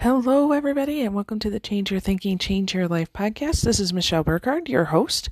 Hello, 0.00 0.50
everybody, 0.50 1.02
and 1.02 1.14
welcome 1.14 1.38
to 1.38 1.48
the 1.48 1.60
Change 1.60 1.90
Your 1.90 2.00
Thinking, 2.00 2.36
Change 2.36 2.74
Your 2.74 2.88
Life 2.88 3.12
podcast. 3.12 3.62
This 3.62 3.78
is 3.78 3.92
Michelle 3.92 4.24
Burkhardt, 4.24 4.68
your 4.68 4.86
host. 4.86 5.30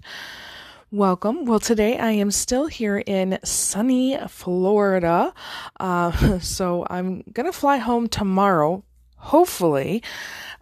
Welcome. 0.93 1.45
Well, 1.45 1.59
today 1.59 1.99
I 1.99 2.13
am 2.13 2.31
still 2.31 2.69
here 2.69 2.99
in 2.99 3.41
sunny 3.45 4.17
Florida. 4.29 5.35
Uh, 5.81 6.39
so 6.39 6.87
I'm 6.89 7.25
going 7.33 7.47
to 7.47 7.53
fly 7.53 7.79
home 7.79 8.09
tomorrow, 8.09 8.85
hopefully. 9.17 10.01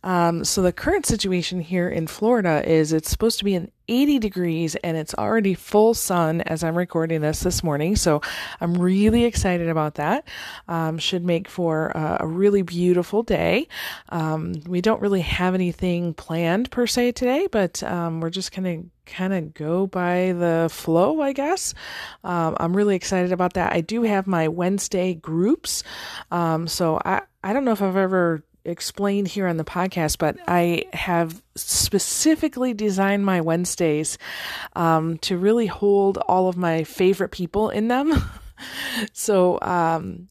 Um, 0.02 0.44
so 0.44 0.62
the 0.62 0.72
current 0.72 1.06
situation 1.06 1.60
here 1.60 1.88
in 1.88 2.06
Florida 2.06 2.62
is 2.68 2.92
it's 2.92 3.10
supposed 3.10 3.38
to 3.38 3.44
be 3.44 3.54
an 3.54 3.70
80 3.90 4.20
degrees 4.20 4.76
and 4.76 4.96
it's 4.96 5.14
already 5.14 5.54
full 5.54 5.94
sun 5.94 6.40
as 6.42 6.62
I'm 6.62 6.78
recording 6.78 7.20
this 7.20 7.40
this 7.40 7.64
morning. 7.64 7.96
So 7.96 8.22
I'm 8.60 8.74
really 8.74 9.24
excited 9.24 9.68
about 9.68 9.96
that. 9.96 10.26
Um, 10.68 10.98
should 10.98 11.24
make 11.24 11.48
for 11.48 11.88
a, 11.88 12.26
really 12.30 12.62
beautiful 12.62 13.24
day. 13.24 13.66
Um, 14.10 14.54
we 14.66 14.80
don't 14.80 15.02
really 15.02 15.22
have 15.22 15.54
anything 15.54 16.14
planned 16.14 16.70
per 16.70 16.86
se 16.86 17.12
today, 17.12 17.48
but 17.50 17.82
um, 17.82 18.20
we're 18.20 18.30
just 18.30 18.54
going 18.54 18.64
to 18.82 18.90
kind 19.12 19.34
of 19.34 19.52
go 19.52 19.88
by 19.88 20.32
the 20.38 20.68
flow, 20.70 21.20
I 21.20 21.32
guess. 21.32 21.74
Um, 22.22 22.56
I'm 22.60 22.76
really 22.76 22.94
excited 22.94 23.32
about 23.32 23.54
that. 23.54 23.72
I 23.72 23.80
do 23.80 24.02
have 24.02 24.28
my 24.28 24.46
Wednesday 24.46 25.14
groups. 25.14 25.82
Um, 26.30 26.68
so 26.68 27.00
I, 27.04 27.22
I 27.42 27.52
don't 27.52 27.64
know 27.64 27.72
if 27.72 27.82
I've 27.82 27.96
ever 27.96 28.44
explained 28.64 29.28
here 29.28 29.46
on 29.46 29.56
the 29.56 29.64
podcast, 29.64 30.18
but 30.18 30.36
I 30.46 30.84
have 30.92 31.42
specifically 31.54 32.74
designed 32.74 33.24
my 33.24 33.40
Wednesdays 33.40 34.18
um, 34.74 35.18
to 35.18 35.36
really 35.36 35.66
hold 35.66 36.18
all 36.18 36.48
of 36.48 36.56
my 36.56 36.84
favorite 36.84 37.30
people 37.30 37.70
in 37.70 37.88
them. 37.88 38.12
so, 39.12 39.58
um, 39.62 40.28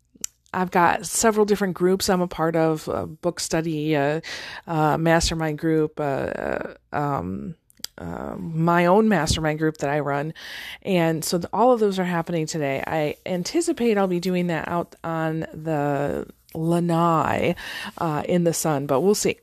I've 0.52 0.71
got 0.71 1.05
several 1.05 1.45
different 1.45 1.75
groups 1.75 2.09
I'm 2.09 2.21
a 2.21 2.27
part 2.27 2.55
of, 2.55 2.88
a 2.88 3.05
book 3.05 3.39
study, 3.39 3.94
a, 3.94 4.21
a 4.66 4.97
mastermind 4.97 5.59
group, 5.59 5.99
uh, 5.99 6.73
um, 6.91 7.55
uh, 7.99 8.36
my 8.38 8.86
own 8.86 9.09
mastermind 9.09 9.59
group 9.59 9.77
that 9.77 9.89
I 9.89 9.99
run. 9.99 10.33
And 10.81 11.23
so 11.23 11.38
the, 11.38 11.49
all 11.53 11.71
of 11.71 11.80
those 11.80 11.99
are 11.99 12.05
happening 12.05 12.45
today. 12.47 12.83
I 12.86 13.16
anticipate 13.25 13.97
I'll 13.97 14.08
be 14.08 14.19
doing 14.19 14.47
that 14.47 14.67
out 14.67 14.95
on 15.03 15.41
the 15.53 16.27
lanai 16.53 17.55
uh, 17.97 18.23
in 18.28 18.44
the 18.44 18.53
sun, 18.53 18.86
but 18.86 19.02
we'll 19.02 19.16
see. 19.16 19.38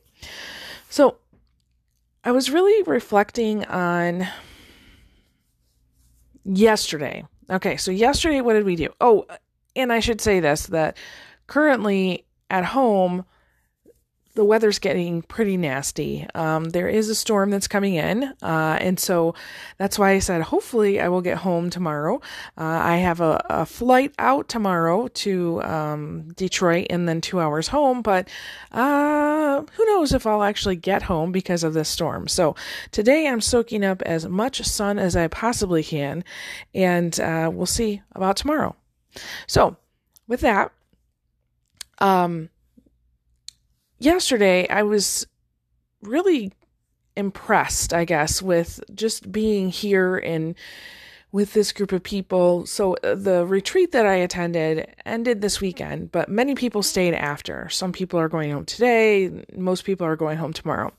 So 0.88 1.16
I 2.24 2.32
was 2.32 2.50
really 2.50 2.82
reflecting 2.82 3.64
on 3.66 4.26
yesterday. 6.44 7.24
Okay, 7.48 7.76
so 7.76 7.90
yesterday, 7.90 8.40
what 8.40 8.54
did 8.54 8.64
we 8.64 8.76
do? 8.76 8.88
Oh, 9.00 9.26
and 9.74 9.92
I 9.92 10.00
should 10.00 10.20
say 10.20 10.40
this 10.40 10.66
that 10.66 10.96
currently 11.46 12.24
at 12.50 12.64
home, 12.64 13.24
the 14.36 14.44
weather's 14.44 14.78
getting 14.78 15.22
pretty 15.22 15.56
nasty. 15.56 16.26
Um, 16.34 16.66
there 16.66 16.88
is 16.88 17.08
a 17.08 17.14
storm 17.14 17.50
that's 17.50 17.66
coming 17.66 17.94
in, 17.94 18.22
uh, 18.42 18.78
and 18.80 19.00
so 19.00 19.34
that's 19.78 19.98
why 19.98 20.10
I 20.10 20.18
said 20.18 20.42
hopefully 20.42 21.00
I 21.00 21.08
will 21.08 21.22
get 21.22 21.38
home 21.38 21.70
tomorrow. 21.70 22.16
Uh, 22.56 22.64
I 22.64 22.96
have 22.98 23.20
a, 23.20 23.44
a, 23.48 23.66
flight 23.66 24.14
out 24.18 24.48
tomorrow 24.48 25.08
to 25.08 25.62
um, 25.62 26.28
Detroit 26.36 26.86
and 26.90 27.08
then 27.08 27.22
two 27.22 27.40
hours 27.40 27.68
home, 27.68 28.02
but 28.02 28.28
uh, 28.72 29.62
who 29.72 29.86
knows 29.86 30.12
if 30.12 30.26
I'll 30.26 30.42
actually 30.42 30.76
get 30.76 31.02
home 31.02 31.32
because 31.32 31.64
of 31.64 31.72
this 31.72 31.88
storm. 31.88 32.28
So 32.28 32.54
today 32.92 33.26
I'm 33.26 33.40
soaking 33.40 33.84
up 33.84 34.02
as 34.02 34.28
much 34.28 34.62
sun 34.62 34.98
as 34.98 35.16
I 35.16 35.28
possibly 35.28 35.82
can, 35.82 36.22
and 36.74 37.18
uh, 37.18 37.50
we'll 37.52 37.64
see 37.64 38.02
about 38.12 38.36
tomorrow. 38.36 38.76
So 39.46 39.78
with 40.28 40.40
that, 40.40 40.72
um 41.98 42.50
yesterday 43.98 44.68
I 44.68 44.82
was 44.82 45.26
really 46.02 46.52
impressed, 47.16 47.92
I 47.92 48.04
guess, 48.04 48.42
with 48.42 48.80
just 48.94 49.32
being 49.32 49.70
here 49.70 50.16
and 50.16 50.54
with 51.32 51.52
this 51.52 51.72
group 51.72 51.92
of 51.92 52.02
people. 52.02 52.66
So 52.66 52.94
uh, 53.02 53.14
the 53.14 53.44
retreat 53.44 53.92
that 53.92 54.06
I 54.06 54.14
attended 54.14 54.94
ended 55.04 55.40
this 55.40 55.60
weekend, 55.60 56.12
but 56.12 56.28
many 56.28 56.54
people 56.54 56.82
stayed 56.82 57.14
after. 57.14 57.68
Some 57.68 57.92
people 57.92 58.18
are 58.20 58.28
going 58.28 58.52
home 58.52 58.64
today, 58.64 59.44
most 59.54 59.84
people 59.84 60.06
are 60.06 60.16
going 60.16 60.38
home 60.38 60.52
tomorrow. 60.52 60.92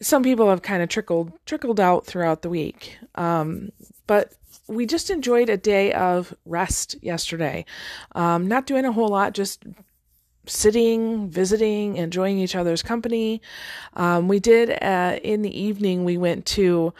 Some 0.00 0.22
people 0.22 0.50
have 0.50 0.62
kind 0.62 0.82
of 0.82 0.88
trickled 0.88 1.32
trickled 1.46 1.78
out 1.78 2.04
throughout 2.04 2.42
the 2.42 2.48
week. 2.48 2.98
Um, 3.14 3.70
but 4.06 4.32
we 4.66 4.86
just 4.86 5.10
enjoyed 5.10 5.48
a 5.48 5.56
day 5.56 5.92
of 5.92 6.34
rest 6.44 6.96
yesterday. 7.00 7.64
Um, 8.12 8.48
not 8.48 8.66
doing 8.66 8.84
a 8.84 8.92
whole 8.92 9.08
lot, 9.08 9.34
just 9.34 9.62
sitting, 10.46 11.28
visiting, 11.28 11.96
enjoying 11.96 12.38
each 12.38 12.54
other's 12.54 12.82
company. 12.82 13.40
Um, 13.94 14.28
we 14.28 14.40
did 14.40 14.70
uh, 14.82 15.18
in 15.22 15.42
the 15.42 15.60
evening. 15.60 16.04
We 16.04 16.16
went 16.18 16.46
to 16.46 16.92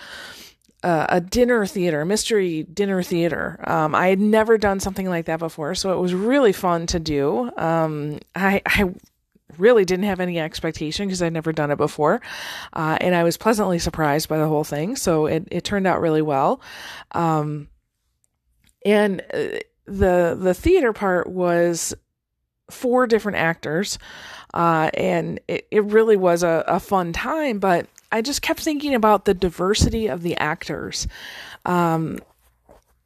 uh, 0.82 1.06
a 1.08 1.20
dinner 1.20 1.64
theater, 1.64 2.04
mystery 2.04 2.62
dinner 2.64 3.02
theater. 3.02 3.58
Um, 3.64 3.94
I 3.94 4.08
had 4.08 4.20
never 4.20 4.58
done 4.58 4.80
something 4.80 5.08
like 5.08 5.26
that 5.26 5.38
before, 5.38 5.74
so 5.74 5.92
it 5.92 6.00
was 6.00 6.14
really 6.14 6.52
fun 6.52 6.86
to 6.88 7.00
do. 7.00 7.50
Um, 7.56 8.20
I, 8.34 8.60
I 8.66 8.94
really 9.58 9.84
didn't 9.84 10.04
have 10.04 10.20
any 10.20 10.38
expectation 10.38 11.06
because 11.06 11.22
I'd 11.22 11.32
never 11.32 11.52
done 11.52 11.70
it 11.70 11.76
before. 11.76 12.20
Uh, 12.72 12.98
and 13.00 13.14
I 13.14 13.24
was 13.24 13.36
pleasantly 13.36 13.78
surprised 13.78 14.28
by 14.28 14.38
the 14.38 14.48
whole 14.48 14.64
thing. 14.64 14.96
So 14.96 15.26
it, 15.26 15.48
it 15.50 15.64
turned 15.64 15.86
out 15.86 16.00
really 16.00 16.22
well. 16.22 16.60
Um, 17.12 17.68
and 18.84 19.22
uh, 19.32 19.58
the, 19.86 20.36
the 20.38 20.54
theater 20.54 20.92
part 20.92 21.28
was 21.28 21.94
four 22.70 23.06
different 23.06 23.38
actors. 23.38 23.98
Uh, 24.52 24.90
and 24.94 25.40
it, 25.48 25.66
it 25.70 25.84
really 25.84 26.16
was 26.16 26.42
a, 26.42 26.64
a 26.68 26.78
fun 26.78 27.12
time, 27.12 27.58
but 27.58 27.88
I 28.12 28.22
just 28.22 28.42
kept 28.42 28.60
thinking 28.60 28.94
about 28.94 29.24
the 29.24 29.34
diversity 29.34 30.06
of 30.06 30.22
the 30.22 30.36
actors. 30.36 31.08
Um, 31.64 32.20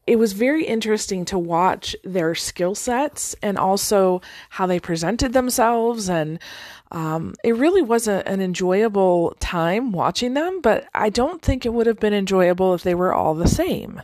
it 0.06 0.18
was 0.18 0.32
very 0.32 0.64
interesting 0.64 1.26
to 1.26 1.38
watch 1.38 1.94
their 2.02 2.34
skill 2.34 2.74
sets 2.74 3.36
and 3.42 3.58
also 3.58 4.22
how 4.48 4.66
they 4.66 4.80
presented 4.80 5.34
themselves. 5.34 6.08
And 6.08 6.38
um, 6.90 7.34
it 7.44 7.54
really 7.56 7.82
was 7.82 8.08
a, 8.08 8.26
an 8.26 8.40
enjoyable 8.40 9.36
time 9.38 9.92
watching 9.92 10.32
them, 10.32 10.62
but 10.62 10.86
I 10.94 11.10
don't 11.10 11.42
think 11.42 11.66
it 11.66 11.74
would 11.74 11.86
have 11.86 12.00
been 12.00 12.14
enjoyable 12.14 12.74
if 12.74 12.82
they 12.82 12.94
were 12.94 13.12
all 13.12 13.34
the 13.34 13.48
same. 13.48 14.00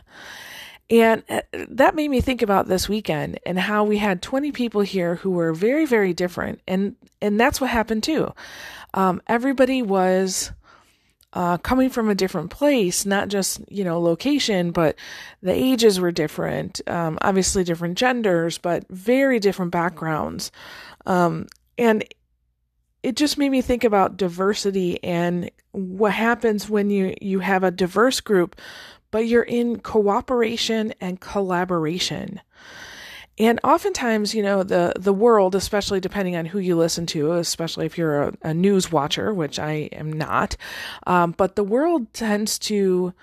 And 0.89 1.23
uh, 1.29 1.41
that 1.69 1.95
made 1.95 2.09
me 2.09 2.21
think 2.21 2.41
about 2.41 2.67
this 2.67 2.87
weekend 2.87 3.39
and 3.45 3.57
how 3.57 3.83
we 3.83 3.97
had 3.97 4.21
20 4.21 4.51
people 4.51 4.81
here 4.81 5.15
who 5.15 5.31
were 5.31 5.53
very, 5.53 5.85
very 5.85 6.13
different. 6.13 6.61
And, 6.67 6.95
and 7.21 7.39
that's 7.39 7.59
what 7.59 7.71
happened 7.71 8.03
too. 8.03 8.33
Um, 8.93 9.21
everybody 9.27 9.81
was, 9.81 10.51
uh, 11.33 11.57
coming 11.57 11.89
from 11.89 12.09
a 12.09 12.15
different 12.15 12.49
place, 12.49 13.05
not 13.05 13.27
just, 13.27 13.59
you 13.69 13.83
know, 13.83 13.99
location, 13.99 14.71
but 14.71 14.95
the 15.41 15.51
ages 15.51 15.99
were 15.99 16.11
different, 16.11 16.79
um, 16.87 17.17
obviously 17.21 17.63
different 17.63 17.97
genders, 17.97 18.57
but 18.57 18.85
very 18.89 19.39
different 19.39 19.71
backgrounds. 19.71 20.49
Um, 21.05 21.47
and 21.77 22.05
it 23.03 23.17
just 23.17 23.37
made 23.37 23.49
me 23.49 23.61
think 23.61 23.83
about 23.83 24.17
diversity 24.17 25.03
and 25.03 25.51
what 25.73 26.13
happens 26.13 26.69
when 26.69 26.89
you, 26.89 27.13
you 27.21 27.39
have 27.39 27.63
a 27.63 27.69
diverse 27.69 28.21
group 28.21 28.55
but 29.15 29.27
you're 29.27 29.43
in 29.43 29.79
cooperation 29.79 30.93
and 30.99 31.21
collaboration. 31.21 32.41
And 33.37 33.61
oftentimes, 33.63 34.35
you 34.35 34.43
know, 34.43 34.61
the, 34.61 34.91
the 34.99 35.13
world, 35.13 35.55
especially 35.55 36.01
depending 36.01 36.35
on 36.35 36.45
who 36.45 36.59
you 36.59 36.75
listen 36.75 37.05
to, 37.05 37.31
especially 37.31 37.85
if 37.85 37.97
you're 37.97 38.23
a, 38.23 38.33
a 38.41 38.53
news 38.53 38.91
watcher, 38.91 39.33
which 39.33 39.57
I 39.57 39.87
am 39.93 40.11
not, 40.11 40.57
um, 41.07 41.31
but 41.31 41.55
the 41.55 41.63
world 41.63 42.13
tends 42.13 42.59
to 42.67 43.13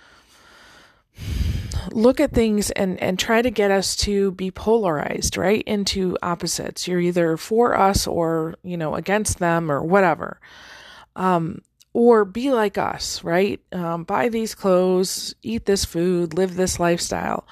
look 1.91 2.21
at 2.21 2.33
things 2.33 2.71
and, 2.71 2.99
and 3.03 3.19
try 3.19 3.43
to 3.43 3.51
get 3.51 3.71
us 3.71 3.95
to 3.97 4.31
be 4.31 4.51
polarized, 4.51 5.37
right? 5.37 5.63
Into 5.67 6.17
opposites. 6.23 6.89
You're 6.89 7.01
either 7.01 7.37
for 7.37 7.79
us 7.79 8.07
or, 8.07 8.55
you 8.63 8.79
know, 8.79 8.95
against 8.95 9.41
them 9.41 9.71
or 9.71 9.83
whatever. 9.83 10.41
Um, 11.17 11.61
or 11.93 12.25
be 12.25 12.51
like 12.51 12.79
us, 12.79 13.23
right? 13.23 13.61
Um, 13.73 14.05
buy 14.05 14.29
these 14.29 14.55
clothes, 14.55 15.35
eat 15.43 15.67
this 15.67 15.85
food, 15.85 16.35
live 16.35 16.57
this 16.57 16.81
lifestyle. 16.81 17.47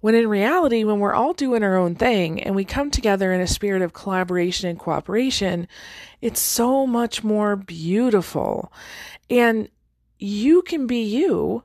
When 0.00 0.14
in 0.14 0.28
reality, 0.28 0.84
when 0.84 0.98
we're 0.98 1.14
all 1.14 1.34
doing 1.34 1.62
our 1.62 1.76
own 1.76 1.94
thing 1.94 2.42
and 2.42 2.54
we 2.54 2.64
come 2.64 2.90
together 2.90 3.32
in 3.32 3.40
a 3.40 3.46
spirit 3.46 3.82
of 3.82 3.92
collaboration 3.92 4.68
and 4.68 4.78
cooperation, 4.78 5.68
it's 6.22 6.40
so 6.40 6.86
much 6.86 7.22
more 7.22 7.56
beautiful. 7.56 8.72
And 9.28 9.68
you 10.18 10.62
can 10.62 10.86
be 10.86 11.02
you, 11.02 11.64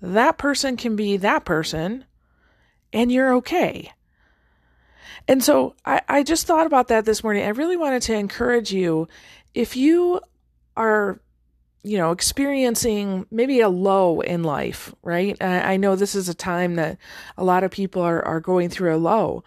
that 0.00 0.38
person 0.38 0.76
can 0.76 0.96
be 0.96 1.16
that 1.18 1.44
person, 1.44 2.04
and 2.92 3.12
you're 3.12 3.34
okay. 3.34 3.92
And 5.28 5.44
so 5.44 5.74
I, 5.84 6.00
I 6.08 6.22
just 6.22 6.46
thought 6.46 6.66
about 6.66 6.88
that 6.88 7.04
this 7.04 7.22
morning. 7.22 7.44
I 7.44 7.48
really 7.48 7.76
wanted 7.76 8.02
to 8.02 8.14
encourage 8.14 8.72
you 8.72 9.08
if 9.54 9.76
you 9.76 10.20
are 10.78 11.20
you 11.82 11.98
know 11.98 12.12
experiencing 12.12 13.26
maybe 13.30 13.60
a 13.60 13.68
low 13.68 14.20
in 14.20 14.42
life 14.42 14.94
right 15.02 15.36
I, 15.40 15.74
I, 15.74 15.76
know 15.76 15.94
this 15.94 16.14
is 16.14 16.28
a 16.28 16.34
time 16.34 16.76
that 16.76 16.98
a 17.36 17.44
lot 17.44 17.64
of 17.64 17.70
people 17.70 18.02
are, 18.02 18.24
are 18.24 18.40
going 18.40 18.68
through 18.68 18.94
a 18.94 18.98
low 18.98 19.44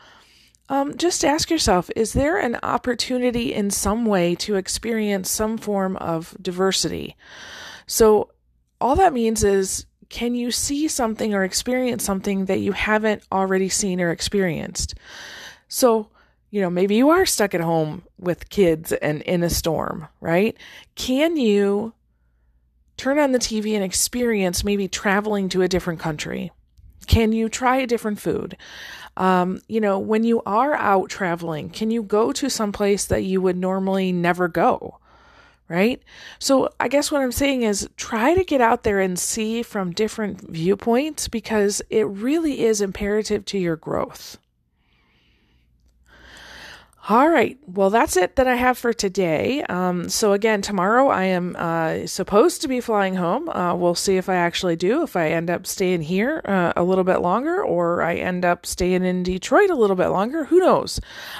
um, 0.71 0.95
just 0.95 1.25
ask 1.25 1.49
yourself 1.49 1.89
is 1.97 2.13
there 2.13 2.37
an 2.37 2.57
opportunity 2.63 3.53
in 3.53 3.71
some 3.71 4.05
way 4.05 4.35
to 4.35 4.55
experience 4.55 5.29
some 5.29 5.57
form 5.57 5.97
of 5.97 6.33
diversity? 6.41 7.17
So, 7.87 8.31
all 8.79 8.95
that 8.95 9.11
means 9.11 9.43
is 9.43 9.85
can 10.07 10.33
you 10.33 10.49
see 10.49 10.87
something 10.87 11.33
or 11.33 11.43
experience 11.43 12.05
something 12.05 12.45
that 12.45 12.61
you 12.61 12.71
haven't 12.71 13.23
already 13.33 13.67
seen 13.67 13.99
or 13.99 14.11
experienced? 14.11 14.95
So, 15.67 16.09
you 16.51 16.59
know, 16.61 16.69
maybe 16.69 16.95
you 16.95 17.09
are 17.09 17.25
stuck 17.25 17.55
at 17.55 17.61
home 17.61 18.03
with 18.19 18.49
kids 18.49 18.91
and 18.91 19.21
in 19.21 19.41
a 19.41 19.49
storm, 19.49 20.09
right? 20.19 20.55
Can 20.95 21.37
you 21.37 21.93
turn 22.97 23.17
on 23.17 23.31
the 23.31 23.39
TV 23.39 23.73
and 23.73 23.83
experience 23.83 24.63
maybe 24.63 24.87
traveling 24.87 25.47
to 25.49 25.61
a 25.61 25.69
different 25.69 26.01
country? 26.01 26.51
Can 27.07 27.31
you 27.31 27.49
try 27.49 27.77
a 27.77 27.87
different 27.87 28.19
food? 28.19 28.57
Um, 29.17 29.61
you 29.67 29.79
know, 29.79 29.97
when 29.97 30.23
you 30.23 30.41
are 30.45 30.75
out 30.75 31.09
traveling, 31.09 31.69
can 31.69 31.89
you 31.89 32.03
go 32.03 32.31
to 32.33 32.49
some 32.49 32.73
place 32.73 33.05
that 33.05 33.23
you 33.23 33.41
would 33.41 33.57
normally 33.57 34.11
never 34.11 34.47
go? 34.47 34.97
Right? 35.69 36.03
So, 36.37 36.67
I 36.81 36.89
guess 36.89 37.13
what 37.13 37.21
I'm 37.21 37.31
saying 37.31 37.63
is 37.63 37.87
try 37.95 38.33
to 38.35 38.43
get 38.43 38.59
out 38.59 38.83
there 38.83 38.99
and 38.99 39.17
see 39.17 39.63
from 39.63 39.93
different 39.93 40.49
viewpoints 40.49 41.29
because 41.29 41.81
it 41.89 42.05
really 42.07 42.63
is 42.65 42.81
imperative 42.81 43.45
to 43.45 43.57
your 43.57 43.77
growth. 43.77 44.37
All 47.09 47.29
right. 47.29 47.57
Well, 47.65 47.89
that's 47.89 48.15
it 48.15 48.35
that 48.35 48.45
I 48.45 48.53
have 48.53 48.77
for 48.77 48.93
today. 48.93 49.63
Um, 49.63 50.07
so, 50.07 50.33
again, 50.33 50.61
tomorrow 50.61 51.07
I 51.07 51.23
am 51.23 51.55
uh, 51.57 52.05
supposed 52.05 52.61
to 52.61 52.67
be 52.67 52.79
flying 52.79 53.15
home. 53.15 53.49
Uh, 53.49 53.73
we'll 53.73 53.95
see 53.95 54.17
if 54.17 54.29
I 54.29 54.35
actually 54.35 54.75
do, 54.75 55.01
if 55.01 55.15
I 55.15 55.29
end 55.29 55.49
up 55.49 55.65
staying 55.65 56.03
here 56.03 56.43
uh, 56.45 56.73
a 56.75 56.83
little 56.83 57.03
bit 57.03 57.21
longer 57.21 57.63
or 57.63 58.03
I 58.03 58.15
end 58.15 58.45
up 58.45 58.67
staying 58.67 59.03
in 59.03 59.23
Detroit 59.23 59.71
a 59.71 59.75
little 59.75 59.95
bit 59.95 60.09
longer. 60.09 60.45
Who 60.45 60.59
knows? 60.59 60.99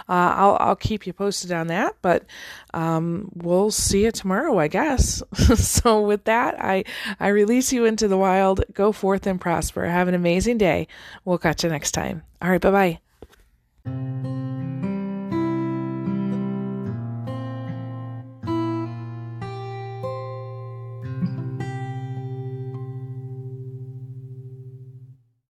Uh, 0.09 0.33
I'll, 0.35 0.57
I'll 0.59 0.75
keep 0.75 1.05
you 1.05 1.13
posted 1.13 1.51
on 1.51 1.67
that, 1.67 1.95
but 2.01 2.25
um, 2.73 3.29
we'll 3.35 3.69
see 3.69 4.05
you 4.05 4.11
tomorrow, 4.11 4.57
I 4.57 4.67
guess. 4.67 5.21
so, 5.55 6.01
with 6.01 6.23
that, 6.23 6.55
I, 6.59 6.85
I 7.19 7.27
release 7.27 7.71
you 7.71 7.85
into 7.85 8.07
the 8.07 8.17
wild. 8.17 8.63
Go 8.73 8.91
forth 8.91 9.27
and 9.27 9.39
prosper. 9.39 9.85
Have 9.85 10.07
an 10.07 10.15
amazing 10.15 10.57
day. 10.57 10.87
We'll 11.23 11.37
catch 11.37 11.63
you 11.63 11.69
next 11.69 11.91
time. 11.91 12.23
All 12.41 12.49
right. 12.49 12.61
Bye 12.61 12.71
bye. 12.71 13.10